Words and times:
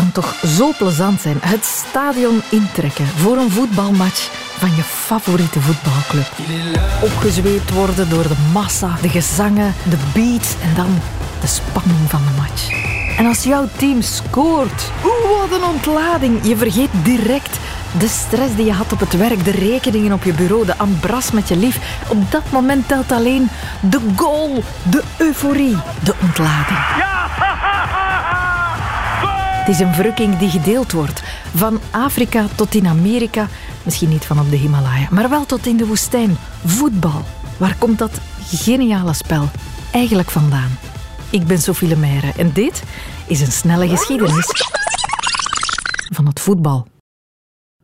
kan 0.00 0.12
toch 0.12 0.34
zo 0.46 0.72
plezant 0.78 1.20
zijn. 1.20 1.38
Het 1.40 1.64
stadion 1.64 2.42
intrekken 2.48 3.06
voor 3.06 3.36
een 3.36 3.50
voetbalmatch 3.50 4.28
van 4.58 4.76
je 4.76 4.82
favoriete 4.82 5.60
voetbalclub. 5.60 6.26
Opgezweept 7.02 7.70
worden 7.70 8.08
door 8.08 8.22
de 8.22 8.36
massa, 8.52 8.96
de 9.02 9.08
gezangen, 9.08 9.74
de 9.88 9.96
beats 10.12 10.54
en 10.62 10.74
dan 10.74 10.98
de 11.40 11.46
spanning 11.46 11.98
van 12.08 12.20
de 12.24 12.40
match. 12.40 12.88
En 13.18 13.26
als 13.26 13.42
jouw 13.42 13.68
team 13.76 14.02
scoort, 14.02 14.90
wat 15.02 15.58
een 15.60 15.66
ontlading. 15.66 16.46
Je 16.46 16.56
vergeet 16.56 16.90
direct 17.02 17.58
de 17.98 18.08
stress 18.08 18.54
die 18.54 18.64
je 18.64 18.72
had 18.72 18.92
op 18.92 19.00
het 19.00 19.16
werk, 19.16 19.44
de 19.44 19.50
rekeningen 19.50 20.12
op 20.12 20.24
je 20.24 20.32
bureau, 20.32 20.66
de 20.66 20.76
ambras 20.76 21.30
met 21.30 21.48
je 21.48 21.56
lief. 21.56 21.78
Op 22.08 22.30
dat 22.30 22.50
moment 22.50 22.88
telt 22.88 23.12
alleen 23.12 23.48
de 23.80 24.00
goal, 24.16 24.62
de 24.82 25.02
euforie, 25.18 25.76
de 26.02 26.14
ontlading. 26.22 26.78
Is 29.70 29.80
een 29.80 29.94
verrukking 29.94 30.38
die 30.38 30.50
gedeeld 30.50 30.92
wordt. 30.92 31.22
Van 31.54 31.80
Afrika 31.90 32.46
tot 32.54 32.74
in 32.74 32.86
Amerika. 32.86 33.48
Misschien 33.82 34.08
niet 34.08 34.24
van 34.24 34.40
op 34.40 34.50
de 34.50 34.56
Himalaya, 34.56 35.08
maar 35.10 35.28
wel 35.28 35.46
tot 35.46 35.66
in 35.66 35.76
de 35.76 35.86
woestijn. 35.86 36.36
Voetbal. 36.64 37.24
Waar 37.56 37.74
komt 37.78 37.98
dat 37.98 38.20
geniale 38.44 39.12
spel 39.12 39.48
eigenlijk 39.92 40.30
vandaan? 40.30 40.78
Ik 41.30 41.46
ben 41.46 41.58
Sophie 41.58 41.88
Lemaire 41.88 42.32
en 42.36 42.52
dit 42.52 42.82
is 43.26 43.40
een 43.40 43.52
snelle 43.52 43.88
geschiedenis 43.88 44.46
van 46.12 46.26
het 46.26 46.40
voetbal. 46.40 46.86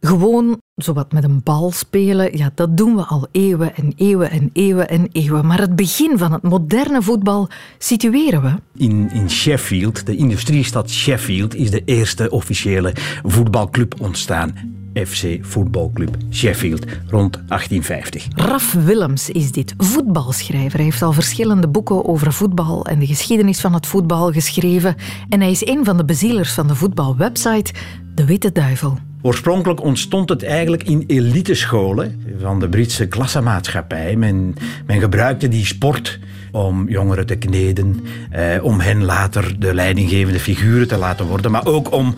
Gewoon 0.07 0.61
zowat 0.75 1.13
met 1.13 1.25
een 1.25 1.41
bal 1.45 1.71
spelen, 1.71 2.37
ja, 2.37 2.51
dat 2.55 2.77
doen 2.77 2.97
we 2.97 3.03
al 3.03 3.27
eeuwen 3.33 3.77
en 3.77 3.93
eeuwen 3.97 4.31
en 4.31 4.51
eeuwen 4.53 4.89
en 4.89 5.09
eeuwen. 5.13 5.47
Maar 5.47 5.61
het 5.61 5.77
begin 5.77 6.19
van 6.19 6.33
het 6.33 6.43
moderne 6.43 7.03
voetbal 7.03 7.49
situeren 7.79 8.43
we. 8.43 8.55
In, 8.77 9.11
in 9.13 9.31
Sheffield, 9.31 10.07
de 10.07 10.17
industriestad 10.17 10.91
Sheffield, 10.91 11.55
is 11.55 11.71
de 11.71 11.83
eerste 11.85 12.31
officiële 12.31 12.95
voetbalclub 13.25 14.01
ontstaan. 14.01 14.75
FC 15.07 15.39
Voetbalclub 15.41 16.17
Sheffield 16.31 16.85
rond 17.07 17.33
1850. 17.33 18.27
Raf 18.35 18.73
Willems 18.73 19.31
is 19.31 19.53
dit, 19.53 19.75
voetbalschrijver. 19.79 20.77
Hij 20.77 20.85
heeft 20.85 21.03
al 21.03 21.13
verschillende 21.13 21.69
boeken 21.69 22.05
over 22.05 22.33
voetbal 22.33 22.87
en 22.87 22.99
de 22.99 23.07
geschiedenis 23.07 23.61
van 23.61 23.75
het 23.75 23.87
voetbal 23.87 24.33
geschreven. 24.33 24.95
En 25.29 25.41
hij 25.41 25.51
is 25.51 25.67
een 25.67 25.85
van 25.85 25.97
de 25.97 26.05
bezielers 26.05 26.53
van 26.53 26.67
de 26.67 26.75
voetbalwebsite 26.75 27.73
De 28.15 28.25
Witte 28.25 28.53
Duivel. 28.53 28.99
Oorspronkelijk 29.23 29.83
ontstond 29.83 30.29
het 30.29 30.43
eigenlijk 30.43 30.83
in 30.83 31.05
elitescholen 31.07 32.23
van 32.41 32.61
de 32.61 32.69
Britse 32.69 33.07
klassenmaatschappij. 33.07 34.17
Men, 34.17 34.55
men 34.87 35.01
gebruikte 35.01 35.49
die 35.49 35.67
sport 35.67 36.19
om 36.53 36.89
jongeren 36.89 37.27
te 37.27 37.37
kneden, 37.37 38.05
eh, 38.31 38.65
om 38.65 38.81
hen 38.81 39.05
later 39.05 39.61
de 39.61 39.75
leidinggevende 39.75 40.41
figuren 40.41 40.89
te 40.89 40.97
laten 40.97 41.27
worden, 41.27 41.51
maar 41.51 41.67
ook 41.67 41.93
om 41.93 42.15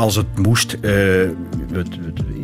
als 0.00 0.16
het 0.16 0.38
moest, 0.38 0.76
uh, 0.80 0.90
het, 1.72 1.88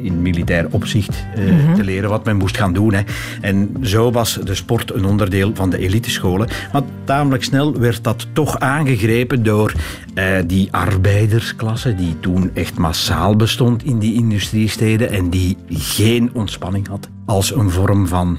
in 0.02 0.22
militair 0.22 0.66
opzicht 0.70 1.24
uh, 1.38 1.52
mm 1.52 1.58
-hmm. 1.60 1.74
te 1.74 1.84
leren 1.84 2.10
wat 2.10 2.24
men 2.24 2.36
moest 2.36 2.56
gaan 2.56 2.72
doen. 2.72 2.94
Hè. 2.94 3.00
En 3.40 3.76
zo 3.82 4.10
was 4.10 4.38
de 4.44 4.54
sport 4.54 4.94
een 4.94 5.04
onderdeel 5.04 5.50
van 5.54 5.70
de 5.70 5.78
elitescholen. 5.78 6.48
Maar 6.72 6.82
tamelijk 7.04 7.44
snel 7.44 7.78
werd 7.78 8.04
dat 8.04 8.26
toch 8.32 8.58
aangegrepen 8.58 9.42
door 9.42 9.72
uh, 10.14 10.24
die 10.46 10.68
arbeidersklasse, 10.70 11.94
die 11.94 12.20
toen 12.20 12.50
echt 12.54 12.78
massaal 12.78 13.36
bestond 13.36 13.84
in 13.84 13.98
die 13.98 14.14
industriesteden 14.14 15.10
en 15.10 15.30
die 15.30 15.56
geen 15.68 16.30
ontspanning 16.32 16.88
had 16.88 17.08
als 17.26 17.54
een 17.54 17.70
vorm 17.70 18.06
van 18.06 18.38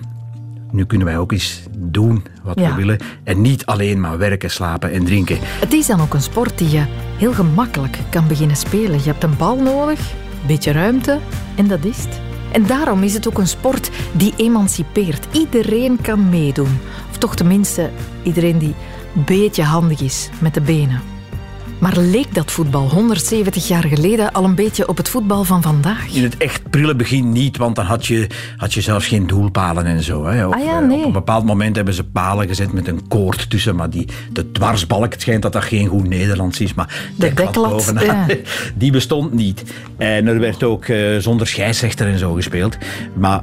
nu 0.72 0.86
kunnen 0.86 1.08
wij 1.08 1.18
ook 1.18 1.32
eens 1.32 1.62
doen 1.78 2.24
wat 2.44 2.60
ja. 2.60 2.70
we 2.70 2.76
willen. 2.76 2.98
En 3.24 3.42
niet 3.42 3.66
alleen 3.66 4.00
maar 4.00 4.18
werken, 4.18 4.52
slapen 4.52 4.92
en 4.92 5.06
drinken. 5.06 5.38
Het 5.42 5.74
is 5.74 5.88
dan 5.88 6.02
ook 6.02 6.14
een 6.14 6.22
sport 6.22 6.58
die 6.58 6.70
je 6.70 6.84
heel 7.18 7.34
gemakkelijk 7.34 8.00
kan 8.10 8.28
beginnen 8.28 8.58
spelen. 8.58 9.00
Je 9.00 9.10
hebt 9.10 9.24
een 9.24 9.38
bal 9.38 9.56
nodig, 9.56 10.00
een 10.42 10.48
beetje 10.48 10.72
ruimte 10.72 11.20
en 11.56 11.68
dat 11.68 11.86
is 11.86 11.98
het. 11.98 12.20
En 12.52 12.66
daarom 12.66 13.04
is 13.04 13.14
het 13.14 13.28
ook 13.28 13.38
een 13.38 13.48
sport 13.48 13.90
die 14.12 14.34
emancipeert. 14.38 15.28
Iedereen 15.32 16.02
kan 16.02 16.30
meedoen. 16.30 16.80
Of 17.10 17.18
toch 17.18 17.36
tenminste 17.36 17.90
iedereen 18.24 18.58
die 18.58 18.76
een 19.16 19.26
beetje 19.26 19.64
handig 19.64 20.02
is 20.02 20.30
met 20.40 20.54
de 20.54 20.62
benen. 20.62 21.17
Maar 21.80 21.98
leek 21.98 22.36
dat 22.36 22.52
voetbal 22.52 22.90
170 22.90 23.68
jaar 23.68 23.84
geleden 23.84 24.32
al 24.32 24.44
een 24.44 24.56
beetje 24.56 24.88
op 24.88 24.98
het 24.98 25.10
voetbal 25.10 25.44
van 25.44 25.62
vandaag? 25.62 26.16
In 26.16 26.24
het 26.24 26.38
echt 26.38 26.70
prille 26.70 26.96
begin 26.96 27.32
niet, 27.32 27.58
want 27.58 27.76
dan 27.76 27.86
had 27.86 28.06
je, 28.06 28.28
had 28.58 28.74
je 28.74 28.82
zelfs 28.82 29.08
geen 29.08 29.28
doelpalen 29.28 29.86
en 29.86 30.04
zo. 30.04 30.26
Hè. 30.26 30.46
Op, 30.46 30.54
ah 30.54 30.64
ja, 30.64 30.80
nee. 30.80 31.00
op 31.00 31.06
een 31.06 31.12
bepaald 31.12 31.46
moment 31.46 31.76
hebben 31.76 31.94
ze 31.94 32.04
palen 32.04 32.48
gezet 32.48 32.74
met 32.74 32.88
een 32.88 33.08
koord 33.08 33.50
tussen, 33.50 33.76
maar 33.76 33.90
die, 33.90 34.08
de 34.32 34.52
dwarsbalk, 34.52 35.12
het 35.12 35.22
schijnt 35.22 35.42
dat 35.42 35.54
dat 35.54 35.64
geen 35.64 35.88
goed 35.88 36.08
Nederlands 36.08 36.60
is, 36.60 36.74
maar 36.74 37.10
de 37.16 37.34
deklat 37.34 37.70
bovenaan, 37.70 38.28
ja. 38.28 38.36
die 38.76 38.92
bestond 38.92 39.34
niet. 39.34 39.64
En 39.98 40.28
er 40.28 40.40
werd 40.40 40.64
ook 40.64 40.88
uh, 40.88 41.18
zonder 41.18 41.48
scheidsrechter 41.48 42.08
en 42.08 42.18
zo 42.18 42.34
gespeeld. 42.34 42.78
Maar 43.14 43.42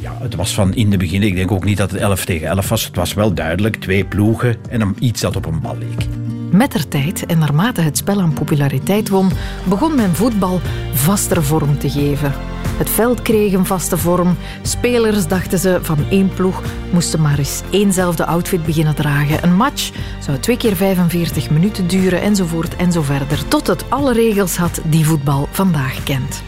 ja, 0.00 0.16
het 0.20 0.34
was 0.34 0.54
van 0.54 0.74
in 0.74 0.90
de 0.90 0.96
begin, 0.96 1.22
ik 1.22 1.34
denk 1.34 1.50
ook 1.50 1.64
niet 1.64 1.76
dat 1.76 1.90
het 1.90 2.00
11 2.00 2.24
tegen 2.24 2.48
11 2.48 2.68
was. 2.68 2.84
Het 2.84 2.96
was 2.96 3.14
wel 3.14 3.34
duidelijk, 3.34 3.76
twee 3.76 4.04
ploegen 4.04 4.56
en 4.68 4.96
iets 4.98 5.20
dat 5.20 5.36
op 5.36 5.46
een 5.46 5.60
bal 5.60 5.76
leek. 5.78 6.25
Met 6.50 6.72
der 6.72 6.88
tijd 6.88 7.26
en 7.26 7.38
naarmate 7.38 7.80
het 7.80 7.96
spel 7.96 8.20
aan 8.20 8.32
populariteit 8.32 9.08
won, 9.08 9.30
begon 9.68 9.94
men 9.94 10.14
voetbal 10.14 10.60
vastere 10.92 11.42
vorm 11.42 11.78
te 11.78 11.90
geven. 11.90 12.32
Het 12.78 12.90
veld 12.90 13.22
kreeg 13.22 13.52
een 13.52 13.66
vaste 13.66 13.96
vorm. 13.96 14.36
Spelers, 14.62 15.26
dachten 15.26 15.58
ze, 15.58 15.78
van 15.82 15.98
één 16.10 16.28
ploeg 16.34 16.62
moesten 16.92 17.20
maar 17.20 17.38
eens 17.38 17.62
éénzelfde 17.70 18.26
outfit 18.26 18.64
beginnen 18.64 18.94
dragen. 18.94 19.44
Een 19.44 19.56
match 19.56 19.90
zou 20.20 20.38
twee 20.38 20.56
keer 20.56 20.76
45 20.76 21.50
minuten 21.50 21.86
duren, 21.86 22.20
enzovoort 22.20 22.76
en 22.76 22.92
zo 22.92 23.02
verder. 23.02 23.48
Tot 23.48 23.66
het 23.66 23.90
alle 23.90 24.12
regels 24.12 24.56
had 24.56 24.80
die 24.84 25.06
voetbal 25.06 25.48
vandaag 25.50 26.02
kent. 26.02 26.42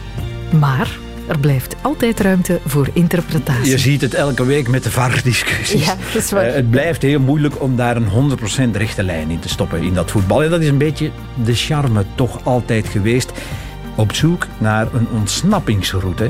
Maar 0.59 0.97
er 1.29 1.39
blijft 1.39 1.75
altijd 1.81 2.19
ruimte 2.19 2.59
voor 2.65 2.89
interpretatie. 2.93 3.71
Je 3.71 3.77
ziet 3.77 4.01
het 4.01 4.13
elke 4.13 4.45
week 4.45 4.67
met 4.67 4.83
de 4.83 4.91
VAR-discussies. 4.91 5.85
Ja, 5.89 5.95
dat 6.13 6.23
is 6.23 6.31
waar. 6.31 6.47
Uh, 6.47 6.53
het 6.53 6.69
blijft 6.69 7.01
heel 7.01 7.19
moeilijk 7.19 7.61
om 7.61 7.75
daar 7.75 7.95
een 7.95 8.37
100% 8.73 8.77
rechte 8.77 9.03
lijn 9.03 9.29
in 9.29 9.39
te 9.39 9.49
stoppen 9.49 9.81
in 9.81 9.93
dat 9.93 10.11
voetbal. 10.11 10.43
En 10.43 10.49
dat 10.49 10.61
is 10.61 10.67
een 10.67 10.77
beetje 10.77 11.11
de 11.43 11.55
charme 11.55 12.05
toch 12.15 12.39
altijd 12.43 12.87
geweest. 12.87 13.31
Op 13.95 14.13
zoek 14.13 14.47
naar 14.57 14.93
een 14.93 15.07
ontsnappingsroute. 15.13 16.29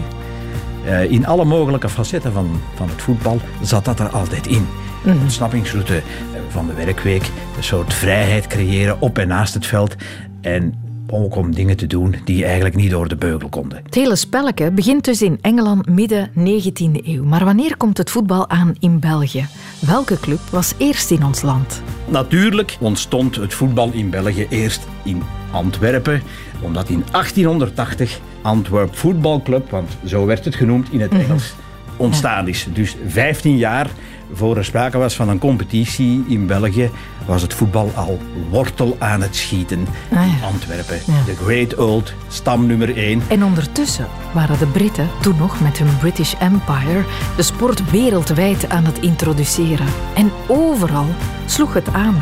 Uh, 0.85 1.11
in 1.11 1.25
alle 1.25 1.45
mogelijke 1.45 1.89
facetten 1.89 2.33
van, 2.33 2.61
van 2.75 2.89
het 2.89 3.01
voetbal 3.01 3.41
zat 3.61 3.85
dat 3.85 3.99
er 3.99 4.09
altijd 4.09 4.47
in. 4.47 4.67
Mhm. 5.01 5.09
Een 5.09 5.21
ontsnappingsroute 5.21 6.01
van 6.49 6.67
de 6.67 6.73
werkweek. 6.73 7.23
Een 7.57 7.63
soort 7.63 7.93
vrijheid 7.93 8.47
creëren 8.47 9.01
op 9.01 9.17
en 9.17 9.27
naast 9.27 9.53
het 9.53 9.65
veld. 9.65 9.95
En 10.41 10.73
ook 11.11 11.35
om 11.35 11.55
dingen 11.55 11.77
te 11.77 11.87
doen 11.87 12.15
die 12.25 12.45
eigenlijk 12.45 12.75
niet 12.75 12.89
door 12.89 13.07
de 13.07 13.15
beugel 13.15 13.49
konden. 13.49 13.81
Het 13.83 13.95
hele 13.95 14.15
spelletje 14.15 14.71
begint 14.71 15.05
dus 15.05 15.21
in 15.21 15.37
Engeland 15.41 15.87
midden 15.87 16.29
19e 16.29 17.05
eeuw. 17.05 17.23
Maar 17.23 17.45
wanneer 17.45 17.77
komt 17.77 17.97
het 17.97 18.09
voetbal 18.09 18.49
aan 18.49 18.75
in 18.79 18.99
België? 18.99 19.45
Welke 19.79 20.19
club 20.19 20.39
was 20.51 20.73
eerst 20.77 21.11
in 21.11 21.23
ons 21.23 21.41
land? 21.41 21.81
Natuurlijk 22.07 22.77
ontstond 22.79 23.35
het 23.35 23.53
voetbal 23.53 23.91
in 23.91 24.09
België 24.09 24.47
eerst 24.49 24.87
in 25.03 25.23
Antwerpen, 25.51 26.21
omdat 26.61 26.89
in 26.89 27.03
1880 27.11 28.19
Antwerp 28.41 28.95
Voetbalclub, 28.95 29.69
want 29.69 29.97
zo 30.05 30.25
werd 30.25 30.45
het 30.45 30.55
genoemd 30.55 30.91
in 30.91 31.01
het 31.01 31.11
Engels, 31.11 31.53
ontstaan 31.99 32.47
is. 32.47 32.67
Dus 32.73 32.95
15 33.07 33.57
jaar 33.57 33.87
voor 34.33 34.57
er 34.57 34.65
sprake 34.65 34.97
was 34.97 35.15
van 35.15 35.29
een 35.29 35.39
competitie 35.39 36.23
in 36.27 36.45
België, 36.47 36.89
was 37.25 37.41
het 37.41 37.53
voetbal 37.53 37.91
al 37.95 38.19
wortel 38.49 38.95
aan 38.99 39.21
het 39.21 39.35
schieten 39.35 39.87
Ah, 40.11 40.15
ja. 40.17 40.23
in 40.23 40.43
Antwerpen. 40.53 40.99
De 41.25 41.35
Great 41.35 41.75
Old, 41.77 42.13
stam 42.27 42.65
nummer 42.65 42.97
1. 42.97 43.21
En 43.27 43.43
ondertussen 43.43 44.07
waren 44.33 44.59
de 44.59 44.65
Britten, 44.65 45.09
toen 45.21 45.37
nog 45.37 45.59
met 45.61 45.77
hun 45.77 45.97
British 45.97 46.33
Empire, 46.39 47.03
de 47.35 47.43
sport 47.43 47.91
wereldwijd 47.91 48.69
aan 48.69 48.85
het 48.85 48.99
introduceren. 48.99 49.87
En 50.15 50.31
overal 50.47 51.05
sloeg 51.45 51.73
het 51.73 51.93
aan. 51.93 52.21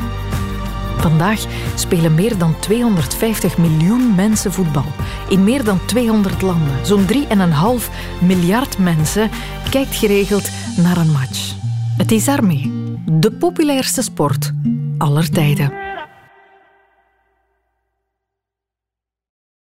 Vandaag 0.97 1.45
spelen 1.75 2.15
meer 2.15 2.37
dan 2.37 2.59
250 2.59 3.57
miljoen 3.57 4.15
mensen 4.15 4.53
voetbal. 4.53 4.85
In 5.29 5.43
meer 5.43 5.63
dan 5.63 5.79
200 5.85 6.41
landen. 6.41 6.85
Zo'n 6.85 7.05
3,5 7.07 7.91
miljard 8.21 8.77
mensen 8.77 9.29
kijkt 9.69 9.95
geregeld 9.95 10.49
naar 10.77 10.97
een 10.97 11.11
match. 11.11 11.53
Het 11.97 12.11
is 12.11 12.25
daarmee 12.25 12.71
de 13.05 13.31
populairste 13.31 14.01
sport 14.01 14.51
aller 14.97 15.29
tijden. 15.29 15.86